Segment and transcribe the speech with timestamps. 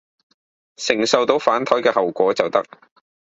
[0.77, 2.65] 承受到反枱嘅後果就得